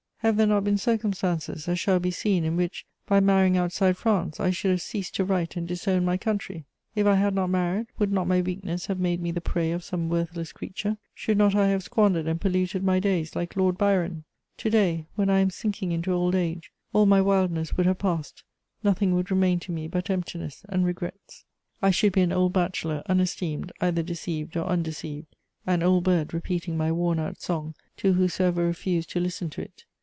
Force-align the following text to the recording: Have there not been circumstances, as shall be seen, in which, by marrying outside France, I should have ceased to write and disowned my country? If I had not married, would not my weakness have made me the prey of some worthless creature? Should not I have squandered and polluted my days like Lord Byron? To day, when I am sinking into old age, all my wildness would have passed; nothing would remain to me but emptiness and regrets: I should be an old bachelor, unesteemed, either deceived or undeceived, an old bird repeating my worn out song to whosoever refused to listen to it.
Have 0.23 0.37
there 0.37 0.45
not 0.45 0.63
been 0.65 0.77
circumstances, 0.77 1.67
as 1.67 1.79
shall 1.79 1.99
be 1.99 2.11
seen, 2.11 2.43
in 2.43 2.55
which, 2.55 2.85
by 3.07 3.19
marrying 3.19 3.57
outside 3.57 3.97
France, 3.97 4.39
I 4.39 4.51
should 4.51 4.69
have 4.69 4.81
ceased 4.83 5.15
to 5.15 5.25
write 5.25 5.55
and 5.55 5.67
disowned 5.67 6.05
my 6.05 6.15
country? 6.15 6.63
If 6.93 7.07
I 7.07 7.15
had 7.15 7.33
not 7.33 7.49
married, 7.49 7.87
would 7.97 8.11
not 8.11 8.27
my 8.27 8.39
weakness 8.39 8.85
have 8.85 8.99
made 8.99 9.19
me 9.19 9.31
the 9.31 9.41
prey 9.41 9.71
of 9.71 9.83
some 9.83 10.09
worthless 10.09 10.51
creature? 10.51 10.97
Should 11.15 11.39
not 11.39 11.55
I 11.55 11.69
have 11.69 11.81
squandered 11.81 12.27
and 12.27 12.39
polluted 12.39 12.83
my 12.83 12.99
days 12.99 13.35
like 13.35 13.55
Lord 13.55 13.79
Byron? 13.79 14.23
To 14.57 14.69
day, 14.69 15.07
when 15.15 15.31
I 15.31 15.39
am 15.39 15.49
sinking 15.49 15.91
into 15.91 16.11
old 16.13 16.35
age, 16.35 16.71
all 16.93 17.07
my 17.07 17.19
wildness 17.19 17.75
would 17.75 17.87
have 17.87 17.97
passed; 17.97 18.43
nothing 18.83 19.15
would 19.15 19.31
remain 19.31 19.59
to 19.61 19.71
me 19.71 19.87
but 19.87 20.11
emptiness 20.11 20.63
and 20.69 20.85
regrets: 20.85 21.45
I 21.81 21.89
should 21.89 22.13
be 22.13 22.21
an 22.21 22.31
old 22.31 22.53
bachelor, 22.53 23.01
unesteemed, 23.07 23.71
either 23.81 24.03
deceived 24.03 24.55
or 24.55 24.67
undeceived, 24.67 25.35
an 25.65 25.81
old 25.81 26.03
bird 26.03 26.31
repeating 26.31 26.77
my 26.77 26.91
worn 26.91 27.17
out 27.17 27.41
song 27.41 27.73
to 27.97 28.13
whosoever 28.13 28.63
refused 28.63 29.09
to 29.13 29.19
listen 29.19 29.49
to 29.49 29.61
it. 29.63 29.85